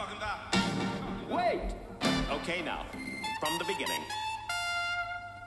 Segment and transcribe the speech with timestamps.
[0.00, 0.38] talking about?
[1.28, 1.60] Wait!
[2.30, 2.86] Okay, now,
[3.38, 4.00] from the beginning.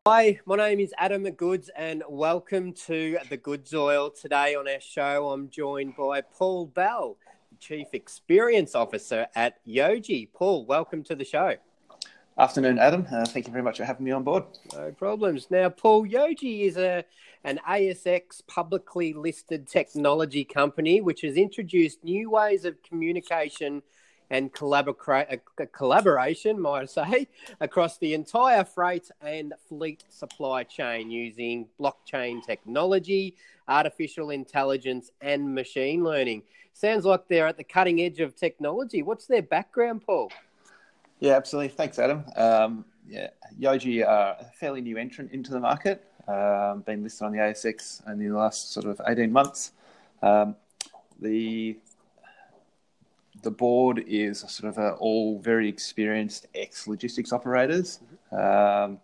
[0.06, 4.12] Hi, my name is Adam Goods, and welcome to the Goods Oil.
[4.12, 7.18] Today on our show, I'm joined by Paul Bell,
[7.60, 10.30] Chief Experience Officer at Yojee.
[10.32, 11.56] Paul, welcome to the show.
[12.38, 13.08] Afternoon, Adam.
[13.12, 14.44] Uh, thank you very much for having me on board.
[14.74, 15.48] No problems.
[15.50, 17.06] Now, Paul, Yojee is a
[17.44, 23.82] an ASX publicly listed technology company which has introduced new ways of communication
[24.34, 27.28] and collabora- uh, collaboration, might I say,
[27.62, 33.36] across the entire freight and fleet supply chain using blockchain technology,
[33.68, 36.42] artificial intelligence, and machine learning.
[36.74, 39.04] Sounds like they're at the cutting edge of technology.
[39.04, 40.32] What's their background, Paul?
[41.20, 41.70] Yeah, absolutely.
[41.70, 42.24] Thanks, Adam.
[42.36, 46.04] Um, yeah, Yojee are a fairly new entrant into the market.
[46.28, 49.74] Um, been listed on the ASX in the last sort of eighteen months.
[50.24, 50.56] Um,
[51.20, 51.78] the
[53.44, 58.00] the board is sort of a, all very experienced ex logistics operators.
[58.32, 59.00] Um,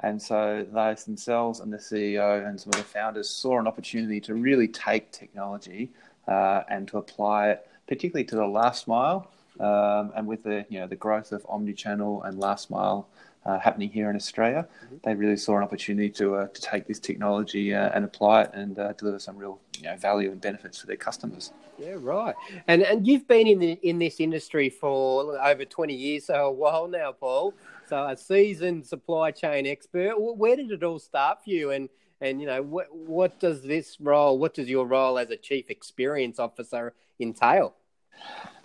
[0.00, 4.20] and so they themselves and the CEO and some of the founders saw an opportunity
[4.20, 5.90] to really take technology
[6.28, 9.28] uh, and to apply it, particularly to the last mile
[9.60, 13.08] um, and with the you know the growth of omnichannel and last mile
[13.44, 14.96] uh, happening here in Australia, mm-hmm.
[15.04, 18.50] they really saw an opportunity to uh, to take this technology uh, and apply it
[18.54, 21.52] and uh, deliver some real you know value and benefits for their customers.
[21.78, 22.34] Yeah, right.
[22.66, 26.52] And and you've been in the, in this industry for over twenty years, so a
[26.52, 27.54] while now, Paul.
[27.88, 30.14] So a seasoned supply chain expert.
[30.18, 31.70] Where did it all start for you?
[31.70, 31.88] And
[32.20, 35.70] and you know what what does this role, what does your role as a chief
[35.70, 37.74] experience officer entail?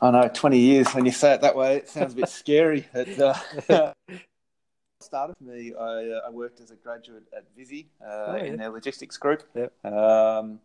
[0.02, 0.94] I know, 20 years.
[0.94, 2.88] When you say it that way, it sounds a bit scary.
[2.94, 3.94] It, uh,
[5.04, 8.44] started for me, I, uh, I, worked as a graduate at Visy uh, oh, yeah.
[8.44, 9.74] in their logistics group, yep.
[9.86, 10.60] um,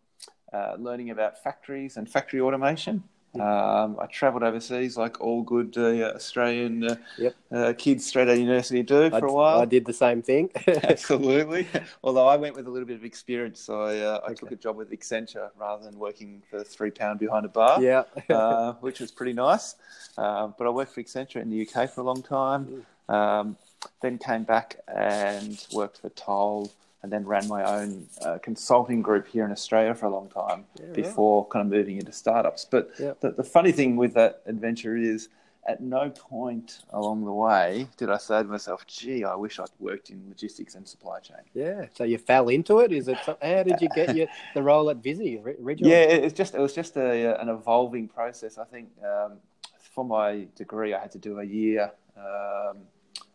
[0.53, 3.03] uh, learning about factories and factory automation.
[3.35, 7.35] Um, I travelled overseas like all good uh, Australian uh, yep.
[7.51, 9.61] uh, kids straight out of university do for a while.
[9.61, 10.49] I did the same thing.
[10.67, 11.67] Absolutely.
[12.03, 14.33] Although I went with a little bit of experience, so I, uh, I okay.
[14.33, 17.81] took a job with Accenture rather than working for three pound behind a bar.
[17.81, 19.75] Yeah, uh, which was pretty nice.
[20.17, 22.83] Um, but I worked for Accenture in the UK for a long time.
[23.09, 23.13] Mm.
[23.13, 23.57] Um,
[24.01, 29.27] then came back and worked for Toll and then ran my own uh, consulting group
[29.27, 31.51] here in Australia for a long time yeah, before right.
[31.51, 32.65] kind of moving into startups.
[32.65, 35.29] But the, the, funny thing with that adventure is,
[35.67, 39.69] at no point along the way did I say to myself, "Gee, I wish I'd
[39.77, 42.91] worked in logistics and supply chain." Yeah, so you fell into it.
[42.91, 43.17] Is it?
[43.17, 45.91] How did you get your, the role at Visy originally?
[45.91, 48.57] Yeah, it was just it was just a, an evolving process.
[48.57, 49.33] I think um,
[49.77, 51.91] for my degree, I had to do a year.
[52.17, 52.77] Um,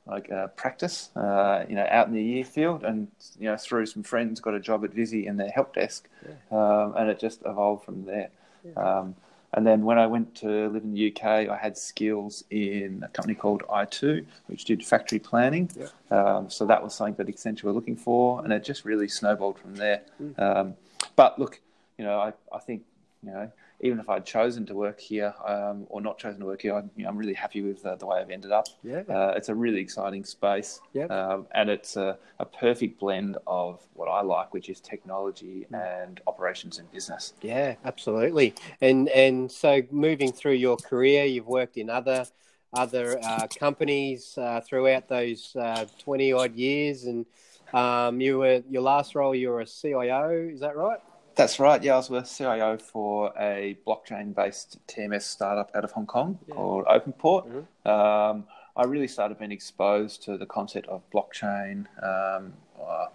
[0.06, 3.86] like uh, practice, uh, you know, out in the year field, and you know, through
[3.86, 6.34] some friends, got a job at Visy in their help desk, yeah.
[6.58, 8.30] um, and it just evolved from there.
[8.64, 8.72] Yeah.
[8.74, 9.14] Um,
[9.54, 13.08] and then when I went to live in the UK, I had skills in a
[13.08, 15.70] company called i2, which did factory planning.
[15.78, 15.86] Yeah.
[16.10, 19.58] Um, so that was something that Accenture were looking for, and it just really snowballed
[19.58, 20.02] from there.
[20.20, 20.38] Mm.
[20.40, 20.74] Um,
[21.14, 21.60] but look,
[21.98, 22.82] you know, I, I think
[23.24, 26.62] you know even if I'd chosen to work here um, or not chosen to work
[26.62, 28.66] here, I'm, you know, I'm really happy with uh, the way I've ended up.
[28.82, 30.80] Yeah, uh, it's a really exciting space.
[30.92, 35.66] Yeah, um, and it's a, a, perfect blend of what I like, which is technology
[35.70, 36.06] mm.
[36.06, 37.34] and operations and business.
[37.42, 38.54] Yeah, absolutely.
[38.80, 42.26] And and so moving through your career, you've worked in other
[42.72, 47.26] other uh, companies uh, throughout those uh, twenty odd years, and
[47.74, 50.48] um, you were your last role, you were a CIO.
[50.52, 51.00] Is that right?
[51.36, 51.82] That's right.
[51.82, 56.54] Yeah, I was with CIO for a blockchain-based TMS startup out of Hong Kong yeah.
[56.54, 57.46] called OpenPort.
[57.46, 57.88] Mm-hmm.
[57.88, 58.44] Um,
[58.76, 63.06] I really started being exposed to the concept of blockchain um, uh,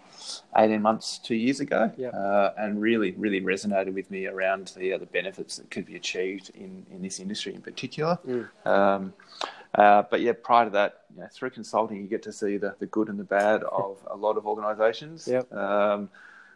[0.56, 2.08] 18 months, two years ago, yeah.
[2.08, 5.96] uh, and really, really resonated with me around the, uh, the benefits that could be
[5.96, 8.18] achieved in, in this industry in particular.
[8.26, 8.66] Mm.
[8.66, 9.12] Um,
[9.74, 12.74] uh, but yeah, prior to that, you know, through consulting, you get to see the,
[12.78, 15.28] the good and the bad of a lot of organisations.
[15.28, 15.52] Yep.
[15.52, 16.10] Um,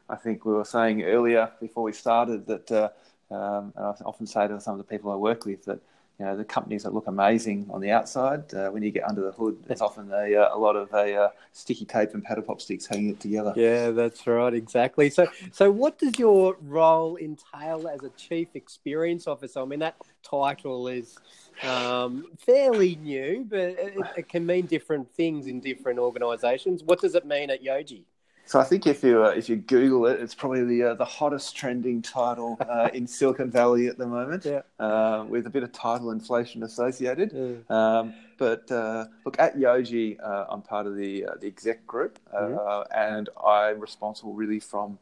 [0.09, 2.89] I think we were saying earlier before we started that, uh,
[3.35, 5.81] um, and I often say to some of the people I work with that,
[6.19, 9.23] you know, the companies that look amazing on the outside, uh, when you get under
[9.23, 12.45] the hood, it's often a, uh, a lot of a, uh, sticky tape and paddle
[12.45, 13.53] pop sticks hanging it together.
[13.57, 15.11] Yeah, that's right, exactly.
[15.11, 19.61] So, so what does your role entail as a chief experience officer?
[19.61, 21.19] I mean, that title is
[21.65, 26.85] um, fairly new, but it, it, can mean different things in different organisations.
[26.85, 28.05] What does it mean at Yojee?
[28.47, 31.05] So I think if you uh, if you Google it, it's probably the uh, the
[31.05, 34.63] hottest trending title uh, in Silicon Valley at the moment, yeah.
[34.79, 37.33] Uh, with a bit of title inflation associated.
[37.33, 37.55] Yeah.
[37.71, 42.83] Um, but uh, look, at Yojee, uh, I'm part of the the exec group, mm-hmm.
[42.95, 44.99] and I'm responsible really from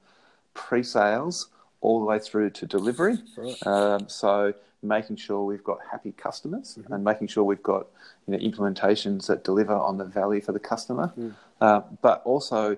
[0.54, 1.48] pre-sales
[1.80, 3.18] all the way through to delivery.
[3.36, 3.66] Right.
[3.66, 6.92] Um, so making sure we've got happy customers mm-hmm.
[6.92, 7.86] and making sure we've got
[8.26, 11.34] you know, implementations that deliver on the value for the customer, mm.
[11.60, 12.76] uh, but also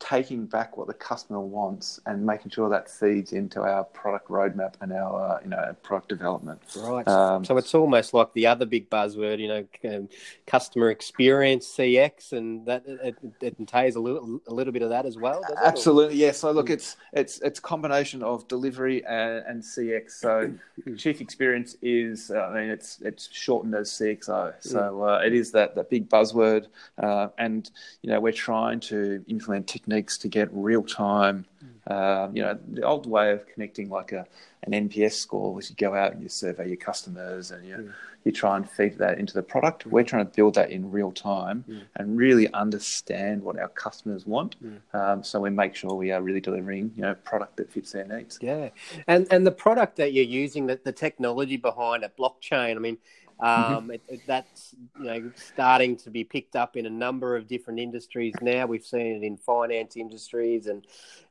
[0.00, 4.74] taking back what the customer wants and making sure that feeds into our product roadmap
[4.80, 6.60] and our uh, you know product development.
[6.76, 7.06] Right.
[7.08, 10.08] Um, so it's almost like the other big buzzword, you know, um,
[10.46, 15.04] customer experience (CX), and that it, it, entails a little a little bit of that
[15.04, 15.42] as well.
[15.64, 16.36] Absolutely, yes.
[16.36, 16.40] Yeah.
[16.40, 20.10] So look, it's it's it's a combination of delivery and, and CX.
[20.12, 20.52] So
[20.96, 24.54] chief experience is, uh, I mean, it's it's shortened as CXO.
[24.60, 26.66] So uh, it is that that big buzzword,
[27.02, 27.68] uh, and
[28.02, 31.46] you know we're trying to implement technology techniques to get real time.
[31.86, 34.26] Um, you know, the old way of connecting like a
[34.64, 37.92] an NPS score was you go out and you survey your customers and you mm.
[38.24, 39.86] you try and feed that into the product.
[39.86, 41.80] We're trying to build that in real time mm.
[41.96, 44.56] and really understand what our customers want.
[44.92, 48.04] Um, so we make sure we are really delivering you know product that fits their
[48.04, 48.38] needs.
[48.42, 48.68] Yeah,
[49.06, 52.76] and and the product that you're using, the, the technology behind it, blockchain.
[52.76, 52.98] I mean
[53.40, 53.74] Mm-hmm.
[53.74, 57.46] Um, it, it, that's you know starting to be picked up in a number of
[57.46, 58.66] different industries now.
[58.66, 60.86] We've seen it in finance industries, and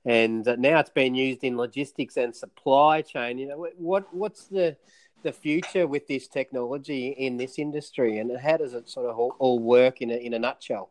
[0.06, 3.38] and now it's being used in logistics and supply chain.
[3.38, 4.78] You know what what's the
[5.24, 9.36] the future with this technology in this industry, and how does it sort of all,
[9.40, 10.90] all work in a, in a nutshell?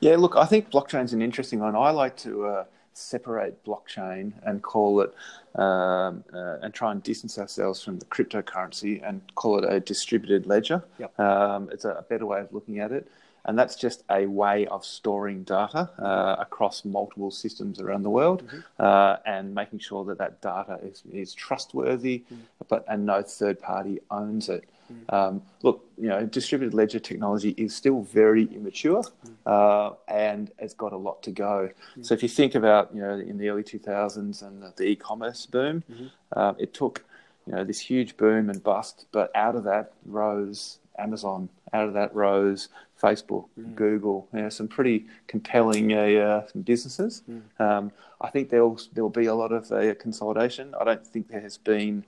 [0.00, 1.76] Yeah, look, I think blockchain's an interesting one.
[1.76, 2.46] I like to.
[2.46, 2.64] Uh
[2.98, 5.14] separate blockchain and call it
[5.54, 10.46] um, uh, and try and distance ourselves from the cryptocurrency and call it a distributed
[10.46, 10.82] ledger.
[10.98, 11.18] Yep.
[11.18, 13.08] Um, it's a better way of looking at it.
[13.44, 18.46] And that's just a way of storing data uh, across multiple systems around the world
[18.46, 18.60] mm-hmm.
[18.78, 22.42] uh, and making sure that that data is, is trustworthy, mm-hmm.
[22.68, 24.64] but and no third party owns it.
[24.92, 25.12] Mm.
[25.12, 29.34] Um, look, you know, distributed ledger technology is still very immature, mm.
[29.46, 31.70] uh, and it's got a lot to go.
[31.96, 32.06] Mm.
[32.06, 35.46] So if you think about, you know, in the early 2000s and the, the e-commerce
[35.46, 36.06] boom, mm-hmm.
[36.32, 37.04] uh, it took,
[37.46, 41.48] you know, this huge boom and bust, but out of that rose Amazon.
[41.72, 42.68] Out of that rose
[43.00, 43.74] Facebook, mm.
[43.74, 44.28] Google.
[44.32, 47.22] You know, some pretty compelling uh, businesses.
[47.30, 47.42] Mm.
[47.60, 50.74] Um, I think there'll there'll be a lot of uh, consolidation.
[50.78, 52.04] I don't think there has been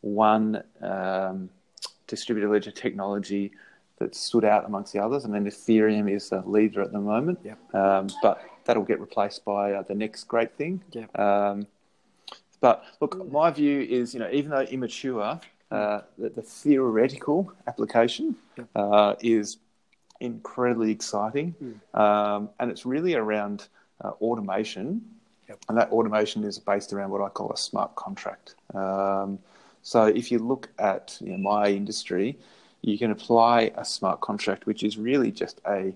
[0.00, 0.62] one.
[0.80, 1.50] Um,
[2.10, 3.52] distributed ledger technology
[3.98, 5.24] that stood out amongst the others.
[5.24, 7.58] I mean, Ethereum is the leader at the moment, yep.
[7.74, 10.82] um, but that'll get replaced by uh, the next great thing.
[10.92, 11.18] Yep.
[11.18, 11.66] Um,
[12.60, 15.40] but look, my view is, you know, even though immature,
[15.70, 18.68] uh, the, the, theoretical application yep.
[18.74, 19.58] uh, is
[20.20, 21.98] incredibly exciting, mm.
[21.98, 23.68] um, and it's really around
[24.02, 25.00] uh, automation,
[25.68, 28.56] and that automation is based around what I call a smart contract.
[28.74, 29.38] Um,
[29.82, 32.38] so if you look at you know, my industry,
[32.82, 35.92] you can apply a smart contract, which is really just a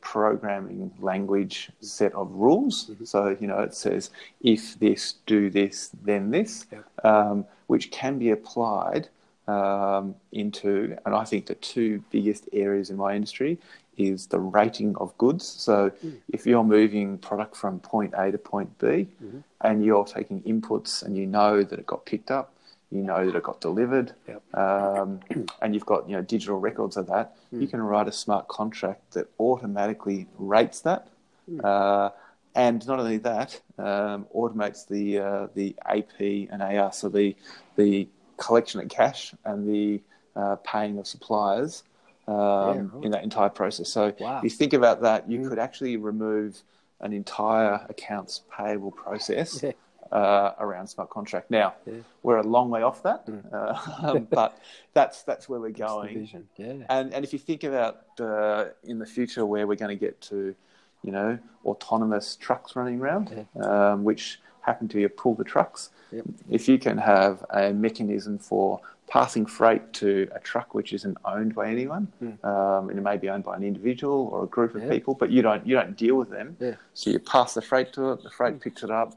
[0.00, 2.86] programming language set of rules.
[2.86, 3.04] Mm-hmm.
[3.04, 4.10] So, you know, it says
[4.40, 6.80] if this, do this, then this, yeah.
[7.02, 9.08] um, which can be applied
[9.48, 13.58] um, into, and I think the two biggest areas in my industry
[13.96, 15.46] is the rating of goods.
[15.46, 16.16] So, mm.
[16.32, 19.38] if you're moving product from point A to point B mm-hmm.
[19.62, 22.52] and you're taking inputs and you know that it got picked up,
[22.90, 24.42] you know that it got delivered, yep.
[24.54, 25.20] um,
[25.62, 27.36] and you've got you know digital records of that.
[27.52, 27.62] Mm.
[27.62, 31.08] You can write a smart contract that automatically rates that,
[31.50, 31.64] mm.
[31.64, 32.10] uh,
[32.54, 37.34] and not only that, um, automates the uh, the AP and AR, so the
[37.76, 40.00] the collection of cash and the
[40.36, 41.82] uh, paying of suppliers
[42.28, 43.04] um, yeah, right.
[43.04, 43.88] in that entire process.
[43.88, 44.38] So wow.
[44.38, 45.48] if you think about that, you mm.
[45.48, 46.62] could actually remove
[47.00, 49.62] an entire accounts payable process.
[49.62, 49.72] Yeah
[50.12, 51.50] uh, around smart contract.
[51.50, 51.94] Now yeah.
[52.22, 53.42] we're a long way off that, mm.
[53.52, 54.58] uh, but
[54.94, 56.28] that's that's where we're going.
[56.56, 56.72] Yeah.
[56.88, 60.20] And and if you think about uh, in the future where we're going to get
[60.22, 60.54] to,
[61.02, 63.92] you know, autonomous trucks running around, yeah.
[63.92, 65.90] um, which happen to be a pull the trucks.
[66.12, 66.24] Yep.
[66.50, 71.54] If you can have a mechanism for passing freight to a truck which isn't owned
[71.54, 72.44] by anyone, mm.
[72.44, 74.90] um, and it may be owned by an individual or a group of yeah.
[74.90, 76.56] people, but you don't you don't deal with them.
[76.60, 76.74] Yeah.
[76.94, 78.60] So you pass the freight to it, the freight mm.
[78.60, 79.14] picks it up,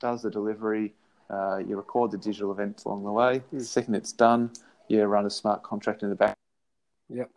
[0.00, 0.94] does the delivery,
[1.30, 3.38] uh, you record the digital events along the way.
[3.52, 3.58] Mm.
[3.58, 4.50] The second it's done,
[4.88, 6.36] you run a smart contract in the back.
[7.08, 7.30] Yep.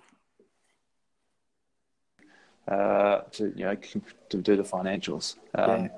[2.68, 3.76] Uh, to you know
[4.30, 5.36] to do the financials.
[5.56, 5.90] Um, yeah.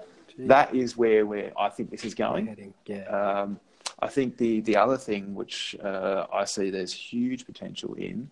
[0.47, 2.73] That is where where I think this is going.
[2.85, 3.03] Yeah.
[3.07, 3.59] Um,
[3.99, 8.29] I think the the other thing which uh, I see there's huge potential in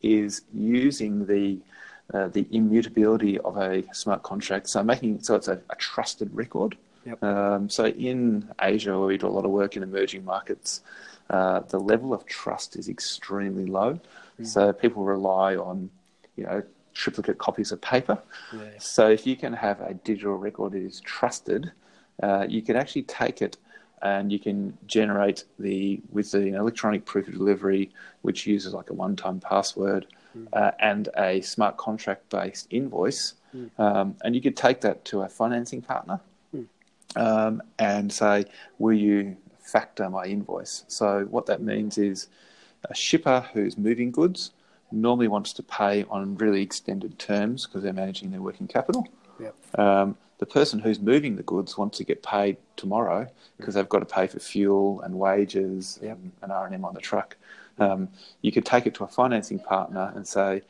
[0.00, 1.58] is using the
[2.14, 4.68] uh, the immutability of a smart contract.
[4.68, 6.76] So making so it's a, a trusted record.
[7.04, 7.22] Yep.
[7.22, 10.82] Um, so in Asia, where we do a lot of work in emerging markets,
[11.30, 13.98] uh, the level of trust is extremely low.
[14.40, 14.46] Mm.
[14.46, 15.90] So people rely on,
[16.36, 16.62] you know,
[16.94, 18.18] triplicate copies of paper.
[18.52, 18.60] Yeah.
[18.78, 21.72] So if you can have a digital record that is trusted,
[22.22, 23.56] uh, you can actually take it
[24.02, 27.90] and you can generate the with the electronic proof of delivery,
[28.22, 30.46] which uses like a one-time password Hmm.
[30.54, 33.34] uh, and a smart contract-based invoice,
[33.78, 36.20] um, and you could take that to a financing partner.
[37.16, 38.44] Um, and say,
[38.78, 42.28] "Will you factor my invoice?" So what that means is
[42.88, 44.50] a shipper who's moving goods
[44.90, 49.06] normally wants to pay on really extended terms because they're managing their working capital.
[49.40, 49.78] Yep.
[49.78, 54.00] Um, the person who's moving the goods wants to get paid tomorrow because they've got
[54.00, 56.16] to pay for fuel and wages Yep.
[56.16, 57.36] and, and R&M on the truck.
[57.78, 58.08] Um,
[58.42, 60.62] you could take it to a financing partner and say,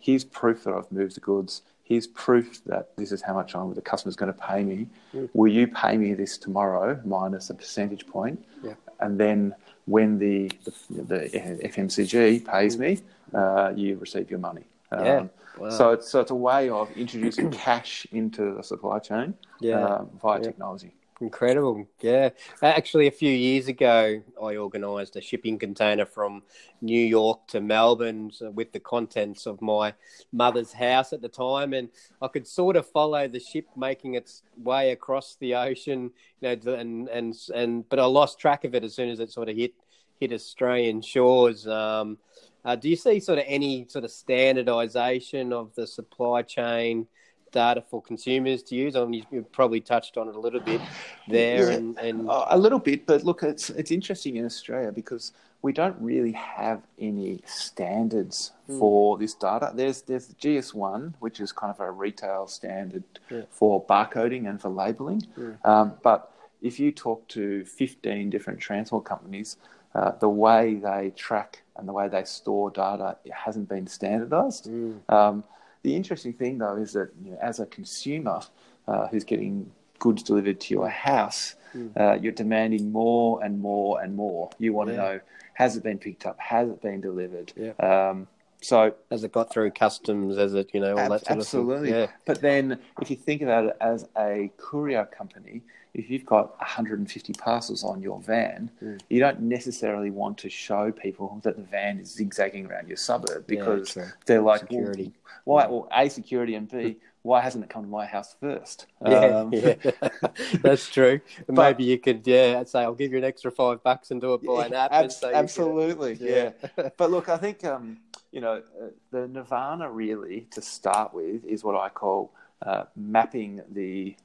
[0.00, 1.62] here's proof that I've moved the goods.
[1.88, 4.86] Here's proof that this is how much I'm, the customer's going to pay me.
[5.32, 8.44] Will you pay me this tomorrow minus a percentage point?
[8.62, 8.74] Yeah.
[9.00, 9.54] And then
[9.86, 10.52] when the,
[10.90, 13.00] the, the FMCG pays me,
[13.32, 14.64] uh, you receive your money.
[14.92, 15.20] Yeah.
[15.20, 15.70] Um, Wow.
[15.70, 19.82] So it's so it's a way of introducing cash into the supply chain Yeah.
[19.82, 20.44] um, via Yeah.
[20.44, 20.92] technology.
[21.20, 22.30] Incredible, yeah.
[22.62, 26.44] Actually, a few years ago, I organised a shipping container from
[26.80, 29.94] New York to Melbourne with the contents of my
[30.32, 31.88] mother's house at the time, and
[32.22, 36.72] I could sort of follow the ship making its way across the ocean, you know,
[36.74, 39.56] and and and but I lost track of it as soon as it sort of
[39.56, 39.74] hit
[40.20, 41.66] hit Australian shores.
[41.66, 42.18] Um,
[42.64, 47.08] uh, do you see sort of any sort of standardisation of the supply chain?
[47.52, 48.96] Data for consumers to use.
[48.96, 50.80] I mean, you, probably touched on it a little bit
[51.28, 51.76] there, Yeah.
[51.76, 55.72] and, and Uh, a little bit, but look, it's it's interesting in Australia because we
[55.72, 58.78] don't really have any standards Hmm.
[58.78, 59.72] for this data.
[59.74, 63.42] There's there's the GS1, which is kind of a retail standard Yeah.
[63.50, 65.22] for barcoding and for labeling.
[65.64, 69.56] Um, but if you talk to 15 different transport companies,
[69.94, 74.66] uh, the way they track and the way they store data it hasn't been standardized.
[74.66, 74.92] Hmm.
[75.08, 75.44] Um,
[75.82, 78.40] the interesting thing, though, is that you know, as a consumer
[78.86, 81.54] uh, who's getting goods delivered to your house,
[81.98, 84.50] uh, you're demanding more and more and more.
[84.58, 84.96] You want Yeah.
[84.96, 85.20] to know
[85.54, 86.38] has it been picked up?
[86.38, 87.52] Has it been delivered?
[87.56, 87.72] Yeah.
[87.80, 88.28] Um,
[88.60, 91.90] so as it got through customs, as it you know all Ab- that sort absolutely.
[91.92, 92.16] of thing.
[92.26, 95.62] But then, if you think about it as a courier company,
[95.94, 99.00] if you've got 150 parcels on your van, Mm.
[99.08, 103.46] you don't necessarily want to show people that the van is zigzagging around your suburb
[103.46, 104.04] because true.
[104.26, 105.12] they're like, well, Security.
[105.44, 105.66] why?
[105.66, 108.86] Well, a security and b why hasn't it come to my house first?
[109.04, 109.74] Yeah, Um, yeah.
[110.62, 111.20] that's true.
[111.46, 114.20] But- Maybe you could, yeah, I'd say I'll give you an extra five bucks and
[114.20, 114.92] do it by an app.
[114.92, 115.42] Abs- so you get it.
[115.42, 116.50] absolutely, Yeah.
[116.78, 116.88] yeah.
[116.96, 117.98] but look, I think um,
[118.32, 122.30] you know uh, the nirvana really to start with is what I call
[122.62, 124.16] uh, mapping the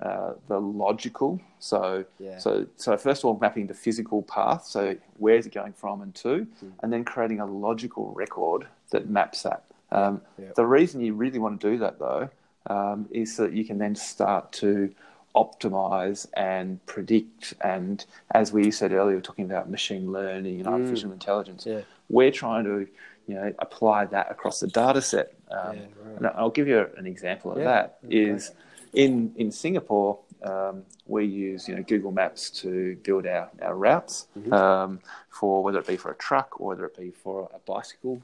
[0.00, 1.40] uh, the logical.
[1.58, 2.38] So Yeah.
[2.38, 4.64] so so first of all, mapping the physical path.
[4.64, 6.68] So where is it going from and to, Hmm.
[6.82, 9.64] and then creating a logical record that maps that.
[9.92, 10.22] Um.
[10.54, 12.30] The reason you really want to do that though
[12.68, 14.94] um, is so that you can then start to
[15.34, 17.54] optimize and predict.
[17.60, 21.64] And as we said earlier, we're talking about machine learning and artificial intelligence.
[21.64, 21.72] Mm.
[21.72, 21.80] Yeah.
[22.08, 22.88] We're trying to,
[23.30, 25.32] you know, apply that across the data set.
[25.50, 26.16] Um, Yeah, right.
[26.16, 27.98] And I'll give you an example of Yeah, that.
[28.04, 28.16] okay.
[28.16, 28.52] Is
[28.92, 34.26] in in Singapore, um, we use you know Google Maps to build our our routes
[34.36, 34.52] Mm-hmm.
[34.52, 35.00] um,
[35.38, 38.20] for whether it be for a truck or whether it be for a bicycle,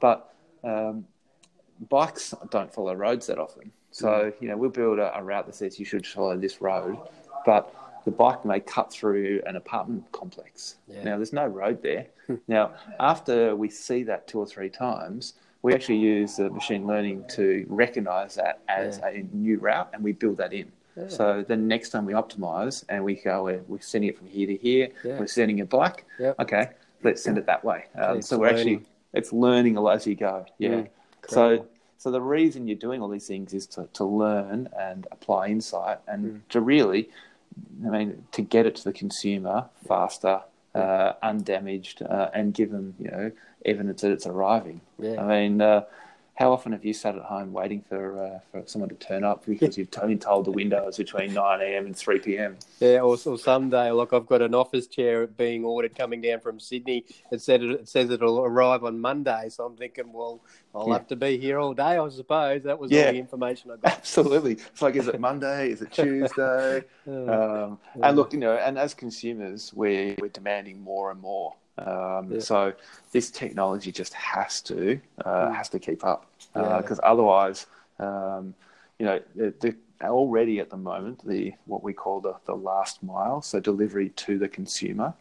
[0.00, 0.32] but
[0.62, 1.04] um,
[1.88, 3.72] bikes don't follow roads that often.
[3.90, 4.34] So Mm.
[4.40, 6.96] you know we'll build a, a route that says you should follow this road,
[7.44, 10.76] but the bike may cut through an apartment complex.
[10.88, 11.02] Yeah.
[11.04, 12.06] Now there's no road there.
[12.48, 17.24] now after we see that two or three times, we actually use the machine learning
[17.30, 19.08] to recognise that as Yeah.
[19.08, 20.70] a new route, and we build that in.
[20.96, 21.08] Yeah.
[21.08, 24.46] So the next time we optimize and we go, we're, we're sending it from here
[24.46, 26.04] to here, we're sending it back.
[26.20, 26.38] Yep.
[26.40, 26.68] Okay,
[27.02, 27.86] let's send it that way.
[27.96, 28.86] Um, so we're actually learning.
[29.14, 30.44] it's learning as you go.
[30.58, 30.68] Yeah.
[30.70, 30.88] Mm,
[31.28, 35.46] so so the reason you're doing all these things is to, to learn and apply
[35.48, 36.40] insight and Mm.
[36.50, 37.08] to really,
[37.86, 40.40] I mean, to get it to the consumer faster,
[40.74, 43.32] uh, undamaged, uh, and give them you know
[43.64, 44.80] evidence that it's arriving.
[44.98, 45.22] Yeah.
[45.22, 45.60] I mean.
[45.60, 45.84] Uh,
[46.34, 49.46] how often have you sat at home waiting for uh, for someone to turn up
[49.46, 51.86] because you've been told the window is between 9 a.m.
[51.86, 52.56] and 3 p.m.?
[52.80, 56.58] Yeah, or, or someday, like I've got an office chair being ordered coming down from
[56.58, 57.04] Sydney.
[57.30, 60.42] It said it, it says it'll arrive on Monday, so I'm thinking, well,
[60.74, 60.94] I'll Yeah.
[60.94, 62.64] have to be here all day, I suppose.
[62.64, 63.06] That was Yeah.
[63.06, 63.92] all the information I got.
[63.96, 64.54] Absolutely.
[64.54, 65.70] It's like, is it Monday?
[65.70, 66.82] Is it Tuesday?
[67.06, 71.54] um, and look, you know, and as consumers, we're, we're demanding more and more.
[71.78, 72.40] Um, Yeah.
[72.40, 72.72] So
[73.12, 76.26] this technology just has to uh, has to keep up
[76.56, 76.80] Yeah.
[76.80, 77.66] because otherwise,
[77.98, 78.54] um,
[78.98, 83.02] you know, the, the, already at the moment the what we call the, the last
[83.02, 85.14] mile, so delivery to the consumer,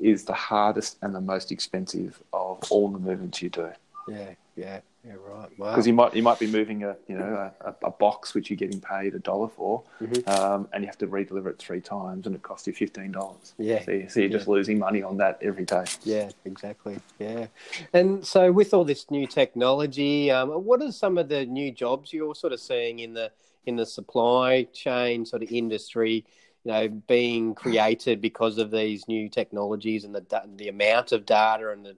[0.00, 3.70] is the hardest and the most expensive of all the movements you do.
[4.08, 5.58] Yeah, yeah, Yeah, right.
[5.58, 5.70] Wow.
[5.70, 8.56] because you might you might be moving a you know a, a box which you're
[8.56, 10.26] getting paid a dollar for, Mhm.
[10.28, 13.52] um, and you have to redeliver it three times, and it costs you fifteen dollars.
[13.58, 13.84] Yeah.
[13.84, 15.84] so, you, so you're just losing money on that every day.
[16.04, 16.98] Yeah, exactly.
[17.18, 17.48] Yeah,
[17.92, 22.12] and so with all this new technology, um, what are some of the new jobs
[22.12, 23.30] you're sort of seeing in the
[23.66, 26.24] in the supply chain sort of industry?
[26.64, 30.24] You know, being created because of these new technologies and the
[30.56, 31.94] the amount of data and the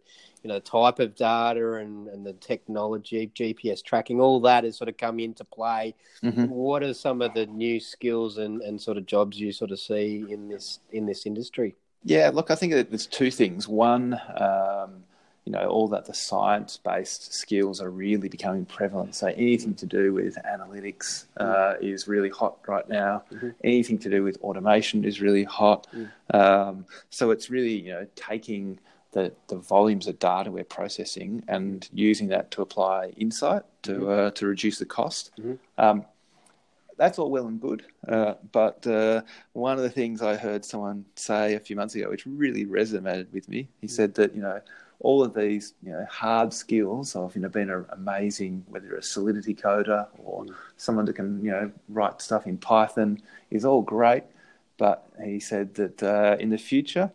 [0.46, 4.88] you know type of data and, and the technology, GPS tracking, all that has sort
[4.88, 5.92] of come into play.
[6.22, 6.48] Mhm.
[6.48, 9.80] What are some of the new skills and, and sort of jobs you sort of
[9.80, 11.74] see in this in this industry?
[12.04, 13.66] Yeah, look, I think that there's two things.
[13.66, 15.02] One, um,
[15.44, 19.16] you know, all that the science-based skills are really becoming prevalent.
[19.16, 23.24] So anything to do with analytics uh, is really hot right now.
[23.32, 23.54] Mhm.
[23.64, 25.88] Anything to do with automation is really hot.
[26.32, 28.78] Um, so it's really, you know, taking
[29.16, 34.30] the, the volumes of data we're processing and using that to apply insight to uh,
[34.32, 35.30] to reduce the cost.
[35.38, 35.58] Mhm.
[35.78, 36.04] Um,
[36.98, 37.82] that's all well and good.
[38.06, 42.10] Uh, but uh, one of the things I heard someone say a few months ago,
[42.10, 44.60] which really resonated with me, he said that you know
[45.00, 48.98] all of these you know hard skills of you know being an amazing whether you're
[48.98, 50.44] a Solidity coder or
[50.76, 54.24] someone that can you know write stuff in Python is all great.
[54.76, 57.10] But he said that uh, in the future,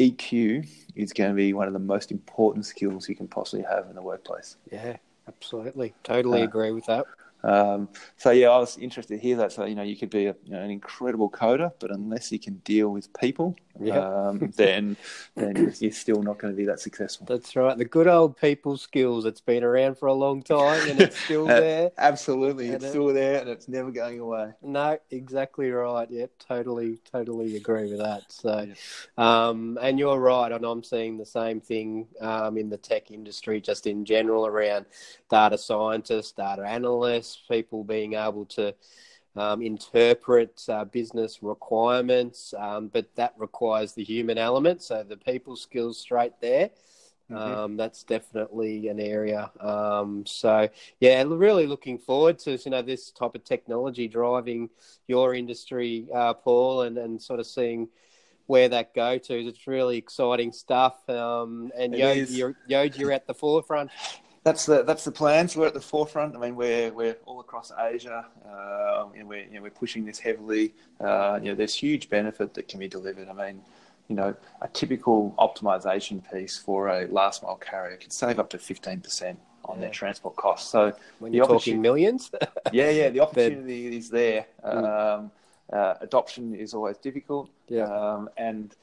[0.00, 0.64] EQ
[0.96, 3.94] is going to be one of the most important skills you can possibly have in
[3.94, 4.56] the workplace.
[4.72, 4.96] Yeah,
[5.28, 5.94] absolutely.
[6.02, 7.06] Totally Uh, agree with that.
[7.42, 9.52] Um, so yeah, I was interested to hear that.
[9.52, 12.38] So you know, you could be a, you know, an incredible coder, but unless you
[12.38, 13.98] can deal with people, Yeah.
[14.28, 14.96] um, then
[15.36, 17.26] then you're still not going to be that successful.
[17.26, 17.76] That's right.
[17.78, 19.24] The good old people skills.
[19.24, 21.90] It's been around for a long time and it's still Uh, there.
[21.98, 24.50] Absolutely, And it's it- still there, and it's never going away.
[24.62, 26.08] No, exactly right.
[26.10, 28.30] Yep, totally, totally agree with that.
[28.30, 28.68] So,
[29.16, 33.60] um, and you're right, and I'm seeing the same thing um, in the tech industry,
[33.60, 34.86] just in general, around
[35.30, 38.74] data scientists, data analysts, people being able to
[39.36, 44.82] um, interpret uh, business requirements, um, but that requires the human element.
[44.82, 46.70] So the people skills straight there.
[47.30, 47.36] Mhm.
[47.36, 49.52] Um, that's definitely an area.
[49.60, 50.68] Um, so
[50.98, 54.68] yeah, really looking forward to you know this type of technology driving
[55.06, 57.88] your industry, uh, Paul, and, and sort of seeing
[58.46, 59.46] where that go to.
[59.46, 61.08] It's really exciting stuff.
[61.08, 63.92] Um, and Yojee, you're, Yojee, you're at the forefront.
[64.42, 65.48] That's the that's the plan.
[65.48, 66.34] So we're at the forefront.
[66.34, 70.18] I mean, we're we're all across Asia, uh, and we're you know, we're pushing this
[70.18, 70.72] heavily.
[70.98, 73.28] Uh, you know, there's huge benefit that can be delivered.
[73.28, 73.60] I mean,
[74.08, 78.58] you know, a typical optimization piece for a last mile carrier could save up to
[78.58, 79.82] fifteen percent on Yeah.
[79.82, 80.70] their transport costs.
[80.70, 82.30] So When you're talking millions,
[82.72, 84.46] yeah, yeah, the opportunity is there.
[84.64, 85.18] Mm.
[85.18, 85.30] Um,
[85.70, 87.50] uh, adoption is always difficult.
[87.68, 87.84] Yeah.
[87.84, 88.74] Um, and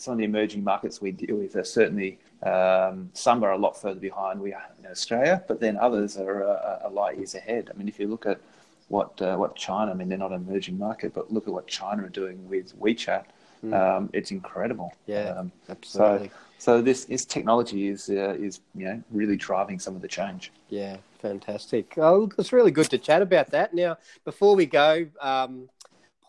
[0.00, 3.80] some of the emerging markets we deal with are certainly um, some are a lot
[3.80, 7.70] further behind we are in Australia, but then others are uh, a light years ahead.
[7.72, 8.40] I mean, if you look at
[8.88, 11.66] what uh, what China, I mean, they're not an emerging market, but look at what
[11.66, 13.24] China are doing with WeChat.
[13.64, 13.74] Mm.
[13.74, 14.94] Um, it's incredible.
[15.06, 15.34] Yeah.
[15.36, 16.30] Um, absolutely.
[16.56, 20.50] so this this technology is uh, is you know really driving some of the change.
[20.70, 21.92] Yeah, fantastic.
[21.98, 23.74] Oh, it's really good to chat about that.
[23.74, 25.68] Now, before we go, um,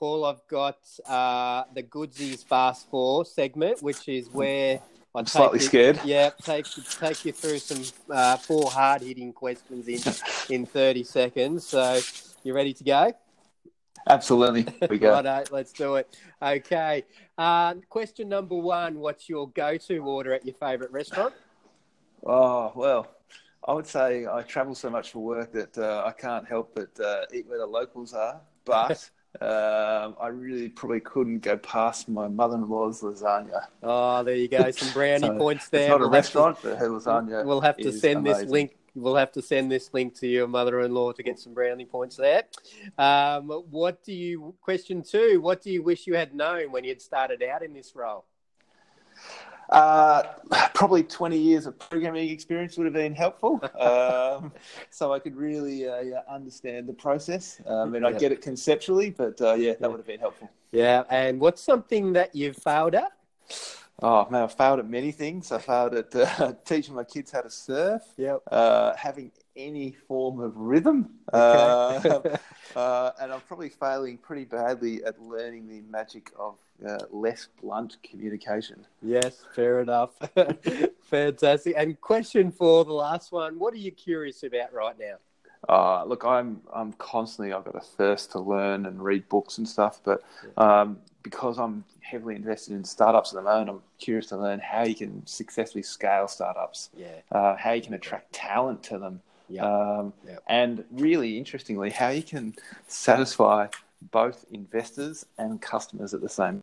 [0.01, 4.79] Paul, I've got uh, the Goodsies Fast Four segment, which is where
[5.13, 5.99] I I'm slightly you- scared.
[6.03, 6.65] Yeah, take
[6.99, 10.01] take you through some uh, four hard hitting questions in
[10.55, 11.67] in thirty seconds.
[11.67, 11.99] So,
[12.43, 13.13] you ready to go?
[14.09, 15.11] Absolutely, we go.
[15.21, 16.17] Righto, let's do it.
[16.41, 17.05] Okay.
[17.37, 21.35] Uh, question number one: What's your go-to order at your favourite restaurant?
[22.25, 23.07] Oh well,
[23.67, 26.99] I would say I travel so much for work that uh, I can't help but
[26.99, 28.41] uh, eat where the locals are.
[28.65, 29.07] But
[29.39, 33.65] um, I really probably couldn't go past my mother-in-law's lasagna.
[33.81, 34.69] Oh, there you go.
[34.71, 35.83] Some brownie So, points there.
[35.83, 37.45] It's not a We'll have to- restaurant, but her lasagna.
[37.45, 38.75] We'll have to send this link.
[38.93, 42.43] We'll have to send this link to your mother-in-law to get some brownie points there.
[42.97, 44.53] Um, what do you?
[44.61, 47.95] Question two: What do you wish you had known when you'd started out in this
[47.95, 48.25] role?
[49.71, 50.23] Uh,
[50.73, 53.61] probably 20 years of programming experience would have been helpful.
[53.79, 54.51] Um,
[54.89, 57.61] so I could really uh, yeah, understand the process.
[57.65, 58.19] Um, and I Yeah.
[58.19, 59.87] get it conceptually, but uh, yeah, that Yeah.
[59.87, 60.49] would have been helpful.
[60.71, 63.11] Yeah, and what's something that you've failed at?
[64.03, 65.51] Oh man, I failed at many things.
[65.51, 68.41] I failed at uh, teaching my kids how to surf, Yep.
[68.51, 71.37] uh, having any form of rhythm, uh,
[72.75, 76.55] uh, and I'm probably failing pretty badly at learning the magic of
[76.87, 78.85] uh, less blunt communication.
[79.03, 80.11] yes, fair enough.
[81.03, 81.75] Fantastic.
[81.77, 85.15] And question for the last one: What are you curious about right now?
[85.69, 89.67] Uh, look, I'm I'm constantly I've got a thirst to learn and read books and
[89.67, 90.23] stuff, but
[90.57, 94.83] um, because I'm heavily invested in startups at the moment, I'm curious to learn how
[94.83, 97.07] you can successfully scale startups, Yeah.
[97.31, 99.65] uh, how you can attract talent to them, Yeah.
[99.65, 100.39] um, Yeah.
[100.47, 102.53] and really interestingly, how you can
[102.87, 103.67] satisfy
[104.11, 106.61] both investors and customers at the same.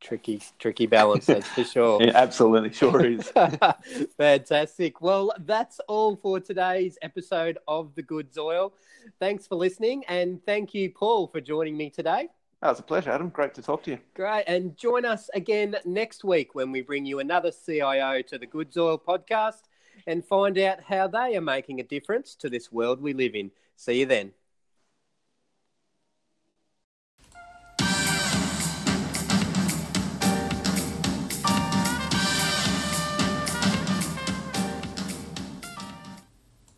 [0.00, 2.02] tricky, tricky balance, that's for sure.
[2.04, 3.28] Yeah, absolutely, sure is.
[4.18, 5.00] Fantastic.
[5.00, 8.72] Well, that's all for today's episode of The Goods Oil.
[9.20, 12.28] Thanks for listening, and thank you, Paul, for joining me today.
[12.62, 13.28] Oh, that was a pleasure, Adam.
[13.28, 13.98] Great to talk to you.
[14.14, 14.44] Great.
[14.46, 18.76] And join us again next week when we bring you another CIO to the Goods
[18.76, 19.62] Oil podcast
[20.06, 23.50] and find out how they are making a difference to this world we live in.
[23.74, 24.32] See you then.